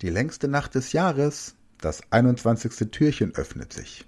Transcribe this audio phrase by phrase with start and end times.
[0.00, 1.56] Die längste Nacht des Jahres.
[1.80, 2.92] Das 21.
[2.92, 4.06] Türchen öffnet sich.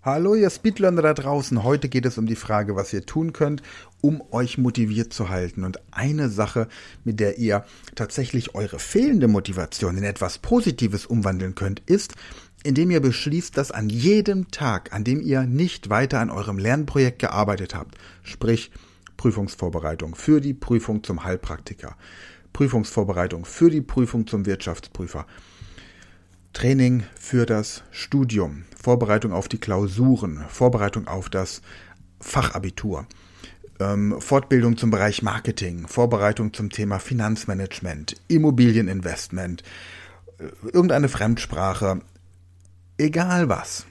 [0.00, 1.64] Hallo ihr Speedlearner da draußen.
[1.64, 3.62] Heute geht es um die Frage, was ihr tun könnt,
[4.00, 5.64] um euch motiviert zu halten.
[5.64, 6.68] Und eine Sache,
[7.02, 7.64] mit der ihr
[7.96, 12.14] tatsächlich eure fehlende Motivation in etwas Positives umwandeln könnt, ist,
[12.64, 17.20] indem ihr beschließt, dass an jedem Tag, an dem ihr nicht weiter an eurem Lernprojekt
[17.20, 18.72] gearbeitet habt, sprich
[19.16, 21.94] Prüfungsvorbereitung für die Prüfung zum Heilpraktiker,
[22.52, 25.26] Prüfungsvorbereitung für die Prüfung zum Wirtschaftsprüfer,
[26.54, 31.60] Training für das Studium, Vorbereitung auf die Klausuren, Vorbereitung auf das
[32.20, 33.06] Fachabitur,
[33.80, 39.62] ähm, Fortbildung zum Bereich Marketing, Vorbereitung zum Thema Finanzmanagement, Immobilieninvestment,
[40.38, 42.00] äh, irgendeine Fremdsprache,
[42.98, 43.86] egal was.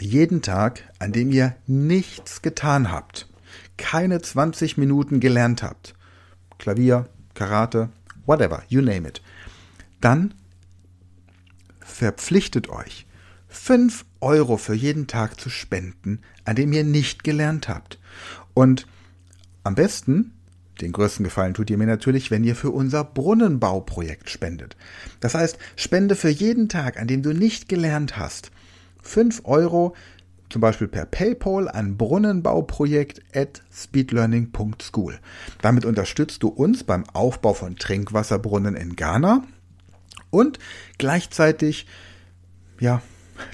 [0.00, 3.28] Jeden Tag, an dem ihr nichts getan habt,
[3.76, 5.94] keine 20 Minuten gelernt habt,
[6.58, 7.88] Klavier, Karate,
[8.26, 9.22] whatever, you name it,
[10.00, 10.34] dann
[11.80, 13.06] verpflichtet euch,
[13.48, 17.98] 5 Euro für jeden Tag zu spenden, an dem ihr nicht gelernt habt.
[18.54, 18.86] Und
[19.64, 20.32] am besten,
[20.80, 24.76] den größten Gefallen tut ihr mir natürlich, wenn ihr für unser Brunnenbauprojekt spendet.
[25.20, 28.50] Das heißt, spende für jeden Tag, an dem du nicht gelernt hast,
[29.02, 29.94] 5 Euro,
[30.50, 35.18] zum Beispiel per PayPal an brunnenbauprojekt at speedlearning.school.
[35.60, 39.44] Damit unterstützt du uns beim Aufbau von Trinkwasserbrunnen in Ghana
[40.30, 40.58] und
[40.96, 41.86] gleichzeitig,
[42.80, 43.02] ja,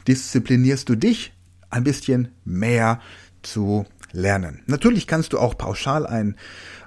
[0.06, 1.32] disziplinierst du dich
[1.70, 3.00] ein bisschen mehr
[3.42, 4.62] zu lernen.
[4.66, 6.36] Natürlich kannst du auch pauschal einen,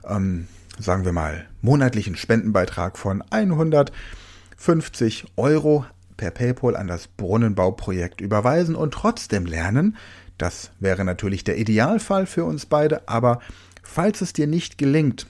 [0.08, 0.48] ähm,
[0.80, 5.86] sagen wir mal, monatlichen Spendenbeitrag von 150 Euro
[6.18, 9.98] per PayPal an das Brunnenbauprojekt überweisen und trotzdem lernen.
[10.40, 13.40] Das wäre natürlich der Idealfall für uns beide, aber
[13.84, 15.28] falls es dir nicht gelingt,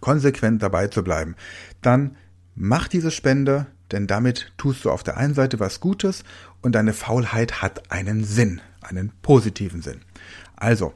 [0.00, 1.36] konsequent dabei zu bleiben,
[1.80, 2.16] dann
[2.54, 6.22] Mach diese Spende, denn damit tust du auf der einen Seite was Gutes
[6.60, 10.02] und deine Faulheit hat einen Sinn, einen positiven Sinn.
[10.54, 10.92] Also,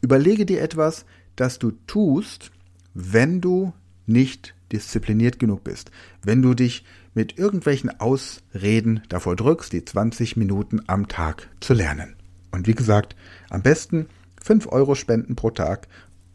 [0.00, 1.04] überlege dir etwas,
[1.36, 2.50] das du tust,
[2.94, 3.72] wenn du
[4.06, 5.90] nicht diszipliniert genug bist,
[6.22, 12.16] wenn du dich mit irgendwelchen Ausreden davor drückst, die 20 Minuten am Tag zu lernen.
[12.50, 13.16] Und wie gesagt,
[13.50, 14.06] am besten
[14.42, 15.88] 5 Euro spenden pro Tag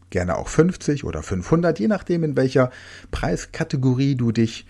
[0.10, 2.72] gerne auch 50 oder 500, je nachdem, in welcher
[3.12, 4.66] Preiskategorie du dich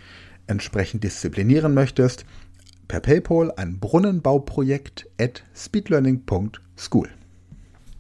[0.48, 2.26] entsprechend disziplinieren möchtest,
[2.88, 7.10] per PayPal an brunnenbauprojekt at speedlearning.school.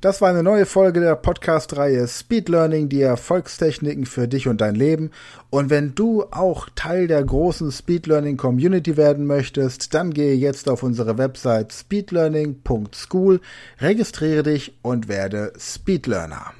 [0.04, 4.76] Das war eine neue Folge der Podcast-Reihe Speed Learning, die Erfolgstechniken für dich und dein
[4.76, 5.12] Leben.
[5.50, 10.68] Und wenn du auch Teil der großen Speed Learning Community werden möchtest, dann gehe jetzt
[10.68, 13.40] auf unsere Website speedlearning.school,
[13.80, 16.52] registriere dich und werde Speed Learner.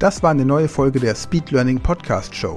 [0.00, 2.56] Das war eine neue Folge der Speed Learning Podcast Show.